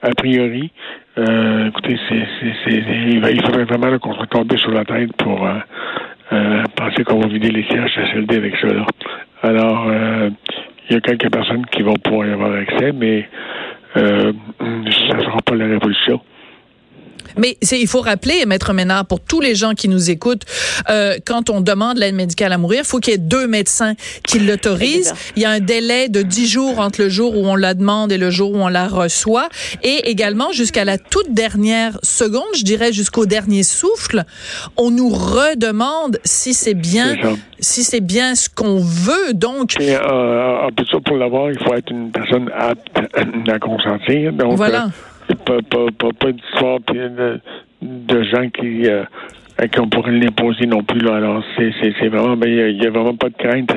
a 0.02 0.10
priori, 0.16 0.72
écoutez, 1.18 2.00
c'est, 2.08 2.28
c'est, 2.64 2.74
il 2.74 3.42
faudrait 3.44 3.66
vraiment 3.66 4.00
qu'on 4.00 4.14
soit 4.14 4.28
tombé 4.28 4.58
sur 4.58 4.72
la 4.72 4.86
tête 4.86 5.12
pour 5.18 5.46
penser 6.78 7.04
qu'on 7.04 7.20
va 7.20 7.28
vider 7.28 7.52
les 7.52 7.64
sièges 7.64 7.92
CHSLD 7.96 8.38
avec 8.38 8.56
ça. 8.62 8.68
Là. 8.68 8.86
Alors, 9.44 9.92
il 10.90 10.94
y 10.94 10.98
a 10.98 11.02
quelques 11.02 11.32
personnes 11.32 11.66
qui 11.68 11.82
vont 11.82 11.96
pouvoir 11.96 12.28
y 12.28 12.32
avoir 12.32 12.54
accès, 12.54 12.92
mais 12.92 13.28
euh, 13.98 14.34
ça 14.60 15.16
ne 15.16 15.24
sera 15.24 15.42
pas 15.46 15.56
la 15.56 15.66
révolution. 15.66 16.22
Mais 17.38 17.58
il 17.72 17.88
faut 17.88 18.02
rappeler, 18.02 18.46
Maître 18.46 18.74
Ménard, 18.74 19.06
pour 19.06 19.20
tous 19.20 19.42
les 19.42 19.56
gens 19.56 19.74
qui 19.74 19.88
nous 19.88 20.10
écoutent, 20.10 20.44
euh, 20.90 21.18
quand 21.26 21.50
on 21.50 21.62
demande 21.62 21.98
l'aide 21.98 22.16
médicale 22.16 22.54
à 22.54 22.58
mourir, 22.58 22.82
il 22.84 22.88
faut 22.88 23.00
qu'il 23.00 23.12
y 23.12 23.16
ait 23.16 23.20
deux 23.20 23.48
médecins 23.48 23.94
qui 24.26 24.40
l'autorisent. 24.40 25.14
Il 25.36 25.42
y 25.42 25.46
a 25.46 25.52
un 25.52 25.60
délai 25.60 26.10
de 26.10 26.22
dix 26.22 26.48
jours 26.48 26.80
entre 26.80 27.02
le 27.02 27.10
jour 27.10 27.38
où 27.38 27.46
on 27.46 27.56
la 27.56 27.74
demande 27.74 28.12
et 28.12 28.18
le 28.18 28.30
jour 28.30 28.52
où 28.52 28.58
on 28.58 28.68
la 28.68 28.88
reçoit. 28.88 29.50
Et 29.84 30.10
également, 30.10 30.52
jusqu'à 30.52 30.86
la 30.86 30.98
toute 30.98 31.34
dernière 31.34 31.98
seconde, 32.04 32.44
je 32.56 32.64
dirais 32.64 32.94
jusqu'au 32.94 33.26
dernier 33.26 33.64
souffle, 33.64 34.24
on 34.78 34.92
nous 34.92 35.10
redemande 35.10 36.20
si 36.24 36.54
c'est 36.54 36.74
bien, 36.74 37.16
si 37.60 37.84
c'est 37.84 38.02
bien 38.02 38.36
ce 38.36 38.50
qu'on 38.50 38.80
veut. 38.80 39.34
Donc, 39.34 39.80
et, 39.80 39.96
euh, 39.96 40.70
pour 41.06 41.18
l'avoir, 41.18 41.52
il 41.52 41.60
faut 41.60 41.74
être 41.74 41.92
une 41.92 42.12
personne 42.12 42.50
apte 42.54 42.88
à 43.48 43.60
consentir. 43.60 44.34
Donc, 44.34 44.56
voilà. 44.56 44.86
Euh, 44.86 45.11
pas, 45.46 45.62
pas, 45.70 45.86
pas, 45.98 46.14
pas 46.20 46.32
d'histoire 46.32 46.80
de, 46.94 47.40
de 47.82 48.24
gens 48.24 48.50
qui, 48.50 48.88
euh, 48.88 49.04
qui 49.72 49.80
on 49.80 49.90
pourrait 49.90 50.12
l'imposer 50.12 50.66
non 50.66 50.84
plus. 50.84 51.00
Là. 51.00 51.16
Alors, 51.16 51.44
c'est, 51.56 51.72
c'est, 51.80 51.94
c'est 52.00 52.08
vraiment, 52.08 52.36
ben, 52.38 52.50
il 52.50 52.78
n'y 52.78 52.86
a, 52.86 52.90
vraiment 52.90 53.16
pas 53.16 53.30
de 53.30 53.36
crainte 53.36 53.72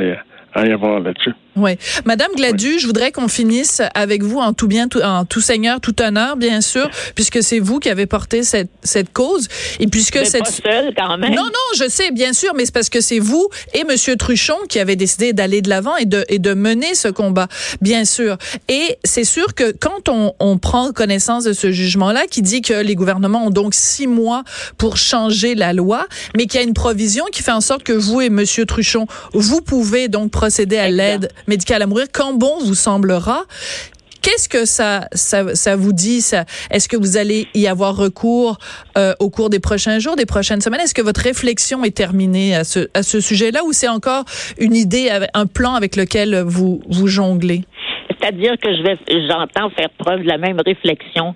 à 0.55 0.67
y 0.67 0.73
avoir 0.73 1.01
là-dessus. 1.01 1.35
Oui. 1.57 1.79
Madame 2.05 2.33
Gladu, 2.37 2.79
je 2.79 2.87
voudrais 2.87 3.13
qu'on 3.13 3.29
finisse 3.29 3.81
avec 3.95 4.23
vous 4.23 4.39
en 4.39 4.53
tout 4.53 4.67
bien, 4.67 4.89
tout, 4.89 5.01
en 5.01 5.25
tout 5.25 5.41
seigneur, 5.41 5.81
tout 5.81 6.01
honneur, 6.03 6.37
bien 6.37 6.61
sûr, 6.61 6.91
puisque 7.15 7.43
c'est 7.43 7.61
vous 7.61 7.79
qui 7.79 7.89
avez 7.91 8.07
porté 8.07 8.43
cette, 8.43 8.71
cette 8.83 9.13
cause. 9.13 9.49
Et 9.79 9.87
puisque 9.87 10.17
mais 10.17 10.25
cette. 10.25 10.45
Pas 10.45 10.51
seul, 10.51 10.95
quand 10.97 11.17
même. 11.17 11.35
Non, 11.35 11.45
non, 11.45 11.77
je 11.77 11.89
sais, 11.89 12.11
bien 12.11 12.33
sûr, 12.33 12.53
mais 12.55 12.65
c'est 12.65 12.75
parce 12.75 12.89
que 12.89 13.01
c'est 13.01 13.19
vous 13.19 13.49
et 13.73 13.85
Monsieur 13.85 14.17
Truchon 14.17 14.57
qui 14.69 14.79
avez 14.81 14.97
décidé 14.97 15.33
d'aller 15.33 15.63
de 15.63 15.69
l'avant 15.69 15.97
et 15.97 16.07
de, 16.07 16.25
et 16.29 16.39
de 16.39 16.55
mener 16.55 16.95
ce 16.95 17.09
combat, 17.09 17.49
bien 17.81 18.05
sûr. 18.05 18.37
Et 18.69 18.99
c'est 19.05 19.25
sûr 19.25 19.55
que 19.55 19.73
quand 19.73 20.09
on, 20.09 20.35
on 20.41 20.59
prend 20.59 20.93
connaissance 20.93 21.45
de 21.45 21.53
ce 21.53 21.71
jugement-là, 21.71 22.27
qui 22.31 22.43
dit 22.43 22.63
que 22.63 22.75
les 22.75 22.95
gouvernements 22.95 23.47
ont 23.47 23.51
donc 23.51 23.75
six 23.75 24.07
mois 24.07 24.45
pour 24.79 24.97
changer 24.97 25.55
la 25.55 25.73
loi, 25.73 26.07
mais 26.37 26.47
qu'il 26.47 26.61
y 26.61 26.65
a 26.65 26.67
une 26.67 26.75
provision 26.75 27.25
qui 27.31 27.43
fait 27.43 27.53
en 27.53 27.61
sorte 27.61 27.83
que 27.83 27.93
vous 27.93 28.21
et 28.21 28.31
Monsieur 28.31 28.67
Truchon, 28.67 29.07
vous 29.33 29.61
pouvez 29.61 30.09
donc 30.09 30.31
procéder 30.31 30.79
à 30.79 30.89
l'aide 30.89 31.31
médicale 31.47 31.83
à 31.83 31.87
mourir 31.87 32.07
quand 32.13 32.35
bon 32.35 32.59
vous 32.61 32.75
semblera. 32.75 33.43
Qu'est-ce 34.23 34.49
que 34.49 34.65
ça, 34.65 35.07
ça, 35.13 35.77
vous 35.77 35.93
dit? 35.93 36.23
Ça? 36.23 36.47
Est-ce 36.71 36.89
que 36.89 36.97
vous 36.97 37.19
allez 37.19 37.47
y 37.53 37.67
avoir 37.67 37.95
recours 37.95 38.57
euh, 38.97 39.13
au 39.21 39.29
cours 39.29 39.51
des 39.51 39.61
prochains 39.61 39.99
jours, 39.99 40.17
des 40.17 40.25
prochaines 40.25 40.63
semaines? 40.63 40.81
Est-ce 40.81 40.95
que 40.95 41.03
votre 41.03 41.21
réflexion 41.21 41.85
est 41.85 41.95
terminée 41.95 42.55
à 42.55 42.65
ce, 42.65 42.89
à 42.95 43.03
ce 43.03 43.21
sujet-là 43.21 43.61
ou 43.67 43.75
c'est 43.75 43.89
encore 43.89 44.25
une 44.59 44.75
idée, 44.75 45.11
un 45.35 45.47
plan 45.47 45.75
avec 45.75 45.95
lequel 45.97 46.43
vous, 46.47 46.81
vous 46.89 47.07
jonglez? 47.07 47.65
C'est-à-dire 48.09 48.57
que 48.59 48.75
je 48.75 48.83
vais, 48.83 48.99
j'entends 49.29 49.69
faire 49.71 49.91
preuve 49.99 50.23
de 50.23 50.29
la 50.29 50.39
même 50.39 50.59
réflexion, 50.65 51.35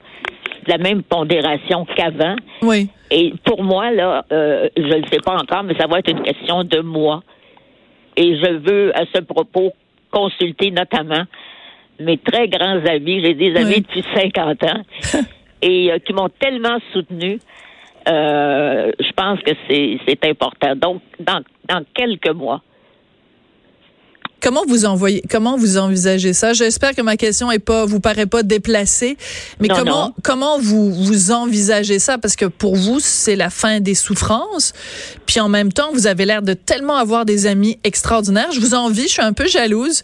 de 0.66 0.70
la 0.70 0.78
même 0.78 1.02
pondération 1.02 1.86
qu'avant. 1.94 2.36
Oui. 2.62 2.88
Et 3.10 3.34
pour 3.44 3.62
moi, 3.62 3.90
là, 3.90 4.24
euh, 4.32 4.68
je 4.74 4.82
ne 4.82 5.06
sais 5.12 5.20
pas 5.22 5.34
encore, 5.34 5.64
mais 5.64 5.74
ça 5.78 5.86
va 5.86 5.98
être 5.98 6.10
une 6.10 6.22
question 6.22 6.64
de 6.64 6.80
moi. 6.80 7.22
Et 8.16 8.36
je 8.36 8.52
veux, 8.58 8.96
à 8.96 9.04
ce 9.14 9.20
propos, 9.20 9.72
consulter 10.10 10.70
notamment 10.70 11.24
mes 12.00 12.18
très 12.18 12.48
grands 12.48 12.84
amis. 12.86 13.22
J'ai 13.22 13.34
des 13.34 13.56
amis 13.56 13.80
depuis 13.80 14.04
50 14.14 14.62
ans 14.64 14.82
et 15.62 15.92
euh, 15.92 15.98
qui 15.98 16.12
m'ont 16.12 16.28
tellement 16.28 16.78
soutenu. 16.92 17.38
Euh, 18.08 18.92
je 18.98 19.12
pense 19.12 19.40
que 19.40 19.52
c'est 19.68 20.24
important. 20.24 20.74
Donc, 20.76 21.02
dans, 21.20 21.42
dans 21.68 21.84
quelques 21.94 22.30
mois, 22.30 22.62
Comment 24.40 24.62
vous 24.68 24.84
envoyez, 24.84 25.22
comment 25.28 25.56
vous 25.56 25.78
envisagez 25.78 26.32
ça? 26.32 26.52
J'espère 26.52 26.94
que 26.94 27.02
ma 27.02 27.16
question 27.16 27.50
est 27.50 27.58
pas, 27.58 27.84
vous 27.84 28.00
paraît 28.00 28.26
pas 28.26 28.42
déplacée, 28.42 29.16
mais 29.60 29.68
comment 29.68 30.14
comment 30.22 30.58
vous 30.58 30.92
vous 30.92 31.32
envisagez 31.32 31.98
ça? 31.98 32.18
Parce 32.18 32.36
que 32.36 32.44
pour 32.44 32.76
vous, 32.76 33.00
c'est 33.00 33.36
la 33.36 33.50
fin 33.50 33.80
des 33.80 33.94
souffrances, 33.94 34.72
puis 35.26 35.40
en 35.40 35.48
même 35.48 35.72
temps, 35.72 35.90
vous 35.92 36.06
avez 36.06 36.24
l'air 36.24 36.42
de 36.42 36.54
tellement 36.54 36.96
avoir 36.96 37.24
des 37.24 37.46
amis 37.46 37.78
extraordinaires. 37.82 38.52
Je 38.52 38.60
vous 38.60 38.74
envie, 38.74 39.02
je 39.02 39.14
suis 39.14 39.22
un 39.22 39.32
peu 39.32 39.46
jalouse. 39.46 40.02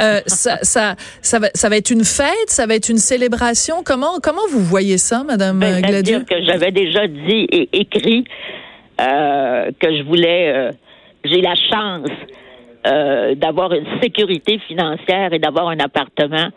Euh, 0.00 0.20
ça, 0.26 0.58
ça, 0.62 0.94
ça 1.20 1.38
va, 1.38 1.48
ça 1.54 1.68
va 1.68 1.76
être 1.76 1.90
une 1.90 2.04
fête, 2.04 2.48
ça 2.48 2.66
va 2.66 2.74
être 2.74 2.88
une 2.88 2.98
célébration. 2.98 3.82
Comment 3.84 4.20
comment 4.22 4.46
vous 4.50 4.62
voyez 4.62 4.98
ça, 4.98 5.24
Madame 5.24 5.58
ben, 5.58 5.80
Gladieux 5.80 6.24
que 6.28 6.42
j'avais 6.44 6.70
déjà 6.70 7.06
dit 7.06 7.46
et 7.50 7.68
écrit 7.72 8.24
euh, 9.00 9.70
que 9.80 9.96
je 9.96 10.02
voulais, 10.04 10.52
euh, 10.54 10.72
j'ai 11.24 11.40
la 11.40 11.54
chance 11.54 12.10
euh, 12.86 13.34
d'avoir 13.34 13.72
une 13.72 13.86
sécurité 14.02 14.58
financière 14.66 15.32
et 15.32 15.38
d'avoir 15.38 15.68
un 15.68 15.78
appartement 15.78 16.48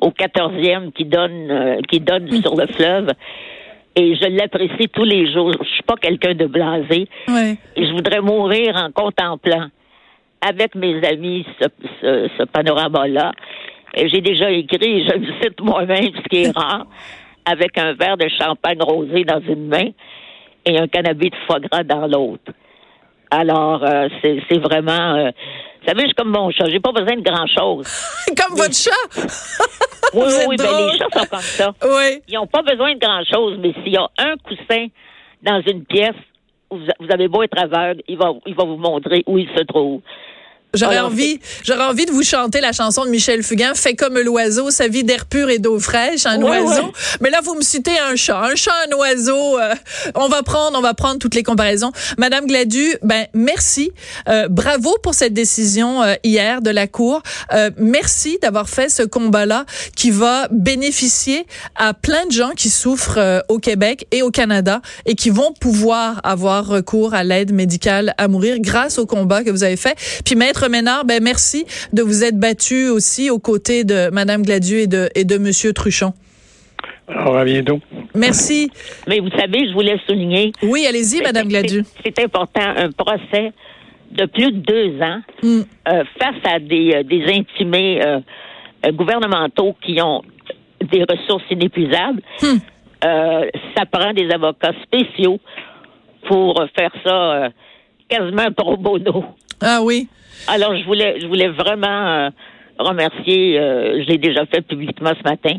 au 0.00 0.10
14e 0.10 0.92
qui 0.92 1.04
donne 1.04 1.50
euh, 1.50 1.80
qui 1.88 2.00
donne 2.00 2.30
sur 2.42 2.54
le 2.54 2.66
fleuve. 2.68 3.10
Et 3.96 4.14
je 4.14 4.28
l'apprécie 4.28 4.88
tous 4.92 5.02
les 5.04 5.32
jours. 5.32 5.52
Je 5.60 5.68
suis 5.68 5.82
pas 5.82 5.96
quelqu'un 5.96 6.34
de 6.34 6.46
blasé. 6.46 7.08
Et 7.74 7.86
je 7.86 7.92
voudrais 7.92 8.20
mourir 8.20 8.76
en 8.76 8.92
contemplant 8.92 9.66
avec 10.40 10.76
mes 10.76 11.04
amis 11.04 11.44
ce, 11.60 11.66
ce, 12.00 12.28
ce 12.38 12.42
panorama-là. 12.44 13.32
Et 13.94 14.08
j'ai 14.08 14.20
déjà 14.20 14.50
écrit, 14.50 15.04
je 15.08 15.18
me 15.18 15.26
cite 15.42 15.60
moi-même, 15.60 16.10
ce 16.14 16.28
qui 16.28 16.42
est 16.42 16.56
rare, 16.56 16.86
avec 17.44 17.76
un 17.78 17.94
verre 17.94 18.16
de 18.16 18.28
champagne 18.28 18.80
rosé 18.80 19.24
dans 19.24 19.40
une 19.40 19.66
main 19.66 19.88
et 20.64 20.78
un 20.78 20.86
cannabis 20.86 21.30
de 21.30 21.36
foie 21.46 21.58
gras 21.58 21.82
dans 21.82 22.06
l'autre. 22.06 22.52
Alors, 23.30 23.84
euh, 23.84 24.08
c'est 24.22 24.58
vraiment. 24.58 25.14
Euh, 25.16 25.30
vous 25.80 25.86
savez, 25.86 26.00
je 26.02 26.06
suis 26.06 26.14
comme 26.14 26.30
mon 26.30 26.50
chat. 26.50 26.64
J'ai 26.70 26.80
pas 26.80 26.92
besoin 26.92 27.16
de 27.16 27.22
grand-chose. 27.22 27.86
comme 28.36 28.56
votre 28.56 28.74
chat? 28.74 28.90
oui, 30.14 30.26
oui, 30.48 30.56
ben, 30.56 30.64
les 30.64 30.98
chats 30.98 31.06
sont 31.12 31.26
comme 31.26 31.40
ça. 31.40 31.74
Oui. 31.82 32.22
Ils 32.28 32.34
n'ont 32.34 32.46
pas 32.46 32.62
besoin 32.62 32.94
de 32.94 32.98
grand-chose, 32.98 33.58
mais 33.60 33.72
s'il 33.74 33.92
y 33.92 33.96
a 33.96 34.08
un 34.18 34.36
coussin 34.38 34.86
dans 35.42 35.62
une 35.66 35.84
pièce, 35.84 36.16
vous, 36.70 36.86
avez 37.10 37.28
beau 37.28 37.42
être 37.42 37.58
aveugle, 37.58 38.02
il 38.08 38.18
va, 38.18 38.32
il 38.46 38.54
va 38.54 38.64
vous 38.64 38.76
montrer 38.76 39.22
où 39.26 39.38
il 39.38 39.48
se 39.56 39.62
trouve. 39.62 40.00
J'aurais 40.74 40.98
envie, 40.98 41.40
j'aurais 41.64 41.84
envie 41.84 42.04
de 42.04 42.10
vous 42.10 42.22
chanter 42.22 42.60
la 42.60 42.72
chanson 42.72 43.06
de 43.06 43.08
Michel 43.08 43.42
Fugain, 43.42 43.72
fait 43.74 43.94
comme 43.94 44.18
l'oiseau, 44.18 44.70
sa 44.70 44.86
vie 44.86 45.02
d'air 45.02 45.24
pur 45.24 45.48
et 45.48 45.58
d'eau 45.58 45.78
fraîche, 45.80 46.26
un 46.26 46.42
oiseau. 46.42 46.92
Mais 47.22 47.30
là, 47.30 47.38
vous 47.42 47.54
me 47.54 47.62
citez 47.62 47.98
un 47.98 48.16
chat, 48.16 48.38
un 48.38 48.54
chat, 48.54 48.74
un 48.86 48.94
oiseau. 48.94 49.58
Euh, 49.58 49.74
on 50.14 50.28
va 50.28 50.42
prendre, 50.42 50.78
on 50.78 50.82
va 50.82 50.92
prendre 50.92 51.18
toutes 51.18 51.34
les 51.34 51.42
comparaisons. 51.42 51.90
Madame 52.18 52.46
Gladu, 52.46 52.96
ben 53.02 53.26
merci, 53.32 53.92
euh, 54.28 54.48
bravo 54.48 54.94
pour 55.02 55.14
cette 55.14 55.32
décision 55.32 56.02
euh, 56.02 56.16
hier 56.22 56.60
de 56.60 56.70
la 56.70 56.86
Cour. 56.86 57.22
merci 57.78 58.38
d'avoir 58.42 58.68
fait 58.68 58.90
ce 58.90 59.02
combat-là 59.02 59.64
qui 59.96 60.10
va 60.10 60.48
bénéficier 60.50 61.46
à 61.76 61.94
plein 61.94 62.26
de 62.26 62.32
gens 62.32 62.50
qui 62.50 62.68
souffrent 62.68 63.42
au 63.48 63.58
Québec 63.58 64.06
et 64.10 64.20
au 64.22 64.30
Canada 64.30 64.82
et 65.06 65.14
qui 65.14 65.30
vont 65.30 65.52
pouvoir 65.52 66.20
avoir 66.24 66.66
recours 66.66 67.14
à 67.14 67.24
l'aide 67.24 67.52
médicale 67.52 68.14
à 68.18 68.28
mourir 68.28 68.56
grâce 68.60 68.98
au 68.98 69.06
combat 69.06 69.44
que 69.44 69.50
vous 69.50 69.64
avez 69.64 69.76
fait. 69.76 69.96
Puis 70.24 70.34
Maître 70.34 70.57
Ménard, 70.66 71.04
ben 71.04 71.22
merci 71.22 71.64
de 71.92 72.02
vous 72.02 72.24
être 72.24 72.38
battu 72.38 72.88
aussi 72.88 73.30
aux 73.30 73.38
côtés 73.38 73.84
de 73.84 74.10
Madame 74.10 74.42
Gladieu 74.42 74.80
et 74.80 74.86
de 74.86 75.08
et 75.14 75.24
de 75.24 75.38
Monsieur 75.38 75.72
Truchon. 75.72 76.12
Alors, 77.08 77.38
à 77.38 77.44
bientôt. 77.44 77.80
Merci. 78.14 78.70
Mais 79.06 79.20
vous 79.20 79.30
savez, 79.30 79.68
je 79.68 79.72
voulais 79.72 79.98
souligner. 80.06 80.52
Oui, 80.62 80.86
allez-y, 80.86 81.22
Madame 81.22 81.48
Gladu. 81.48 81.82
C'est 82.04 82.18
important, 82.22 82.60
un 82.60 82.90
procès 82.92 83.52
de 84.10 84.26
plus 84.26 84.52
de 84.52 84.58
deux 84.58 85.02
ans 85.02 85.20
hmm. 85.42 85.60
euh, 85.88 86.04
face 86.18 86.52
à 86.52 86.58
des, 86.58 86.92
euh, 86.94 87.02
des 87.02 87.24
intimés 87.26 88.00
euh, 88.04 88.20
gouvernementaux 88.92 89.76
qui 89.82 90.00
ont 90.00 90.22
des 90.80 91.04
ressources 91.08 91.44
inépuisables. 91.50 92.22
Hmm. 92.42 92.58
ça 93.76 93.86
prend 93.90 94.12
des 94.12 94.30
avocats 94.30 94.72
spéciaux 94.82 95.38
pour 96.26 96.62
faire 96.76 96.92
ça 97.04 97.48
quasiment 98.08 98.50
pro 98.52 98.76
bono. 98.76 99.24
Ah 99.60 99.80
oui. 99.82 100.08
Alors, 100.46 100.76
je 100.76 100.84
voulais, 100.84 101.20
je 101.20 101.26
voulais 101.26 101.48
vraiment 101.48 102.06
euh, 102.06 102.30
remercier, 102.78 103.58
euh, 103.58 104.02
je 104.02 104.08
l'ai 104.08 104.18
déjà 104.18 104.46
fait 104.46 104.62
publiquement 104.62 105.12
ce 105.18 105.28
matin, 105.28 105.56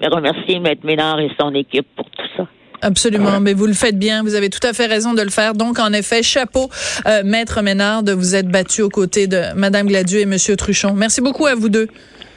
mais 0.00 0.08
remercier 0.08 0.58
Maître 0.60 0.84
Ménard 0.84 1.20
et 1.20 1.30
son 1.38 1.54
équipe 1.54 1.86
pour 1.96 2.06
tout 2.10 2.26
ça. 2.36 2.46
Absolument, 2.82 3.40
mais 3.40 3.54
vous 3.54 3.66
le 3.66 3.72
faites 3.72 3.98
bien, 3.98 4.22
vous 4.22 4.34
avez 4.34 4.50
tout 4.50 4.64
à 4.66 4.74
fait 4.74 4.86
raison 4.86 5.14
de 5.14 5.22
le 5.22 5.30
faire. 5.30 5.54
Donc, 5.54 5.78
en 5.78 5.92
effet, 5.92 6.22
chapeau, 6.22 6.68
euh, 7.06 7.22
Maître 7.24 7.62
Ménard, 7.62 8.02
de 8.02 8.12
vous 8.12 8.34
être 8.34 8.48
battu 8.48 8.82
aux 8.82 8.90
côtés 8.90 9.26
de 9.26 9.40
Madame 9.54 9.86
Gladieu 9.86 10.20
et 10.20 10.26
Monsieur 10.26 10.56
Truchon. 10.56 10.92
Merci 10.94 11.22
beaucoup 11.22 11.46
à 11.46 11.54
vous 11.54 11.70
deux. 11.70 11.88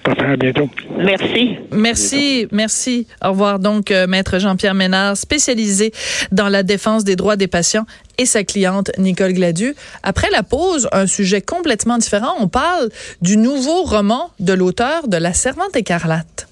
À 0.07 0.35
bientôt. 0.37 0.69
Merci. 0.97 1.57
Merci, 1.71 2.47
merci. 2.51 3.07
Au 3.23 3.29
revoir 3.29 3.59
donc, 3.59 3.91
Maître 4.07 4.39
Jean-Pierre 4.39 4.73
Ménard, 4.73 5.17
spécialisé 5.17 5.91
dans 6.31 6.49
la 6.49 6.63
défense 6.63 7.03
des 7.03 7.15
droits 7.15 7.35
des 7.35 7.47
patients 7.47 7.85
et 8.17 8.25
sa 8.25 8.43
cliente 8.43 8.91
Nicole 8.97 9.33
Gladu. 9.33 9.75
Après 10.03 10.29
la 10.31 10.43
pause, 10.43 10.87
un 10.91 11.07
sujet 11.07 11.41
complètement 11.41 11.97
différent. 11.97 12.33
On 12.39 12.47
parle 12.47 12.89
du 13.21 13.37
nouveau 13.37 13.83
roman 13.83 14.31
de 14.39 14.53
l'auteur 14.53 15.07
de 15.07 15.17
La 15.17 15.33
Servante 15.33 15.75
écarlate. 15.75 16.46